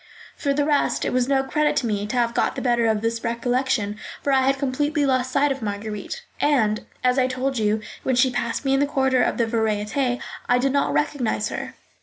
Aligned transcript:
For 0.35 0.51
the 0.51 0.65
rest, 0.65 1.05
it 1.05 1.13
was 1.13 1.27
no 1.27 1.43
credit 1.43 1.75
to 1.75 1.85
me 1.85 2.07
to 2.07 2.15
have 2.15 2.33
got 2.33 2.55
the 2.55 2.61
better 2.63 2.87
of 2.87 3.01
this 3.01 3.23
recollection, 3.23 3.97
for 4.23 4.33
I 4.33 4.41
had 4.47 4.57
completely 4.57 5.05
lost 5.05 5.31
sight 5.31 5.51
of 5.51 5.61
Marguerite, 5.61 6.23
and, 6.39 6.87
as 7.03 7.19
I 7.19 7.27
told 7.27 7.59
you, 7.59 7.81
when 8.01 8.15
she 8.15 8.31
passed 8.31 8.65
me 8.65 8.73
in 8.73 8.79
the 8.79 8.87
corridor 8.87 9.21
of 9.21 9.37
the 9.37 9.45
Variétés, 9.45 10.19
I 10.49 10.57
did 10.57 10.71
not 10.73 10.91
recognise 10.91 11.49
her. 11.49 11.75